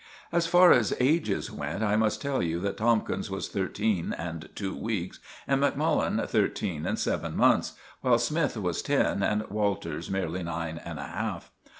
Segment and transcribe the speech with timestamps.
[0.31, 4.75] As far as ages went, I must tell you that Tomkins was thirteen and two
[4.75, 10.79] weeks, and Macmullen thirteen and seven months, while Smythe was ten and Walters merely nine
[10.83, 11.51] and a half.